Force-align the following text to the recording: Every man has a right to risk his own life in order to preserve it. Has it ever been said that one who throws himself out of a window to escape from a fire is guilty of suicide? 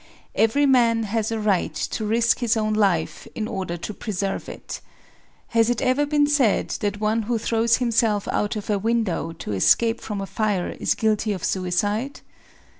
Every 0.33 0.65
man 0.65 1.03
has 1.03 1.31
a 1.31 1.39
right 1.39 1.75
to 1.75 2.05
risk 2.05 2.39
his 2.39 2.57
own 2.57 2.73
life 2.73 3.27
in 3.35 3.47
order 3.47 3.77
to 3.77 3.93
preserve 3.93 4.49
it. 4.49 4.81
Has 5.49 5.69
it 5.69 5.79
ever 5.79 6.07
been 6.07 6.25
said 6.25 6.69
that 6.79 6.99
one 6.99 7.21
who 7.21 7.37
throws 7.37 7.77
himself 7.77 8.27
out 8.29 8.55
of 8.55 8.71
a 8.71 8.79
window 8.79 9.31
to 9.33 9.53
escape 9.53 10.01
from 10.01 10.19
a 10.19 10.25
fire 10.25 10.69
is 10.69 10.95
guilty 10.95 11.33
of 11.33 11.43
suicide? 11.43 12.21